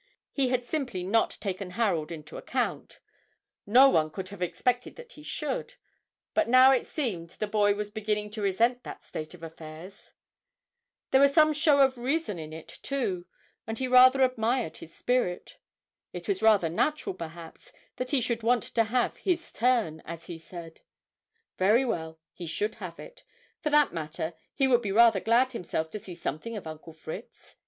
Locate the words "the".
7.37-7.45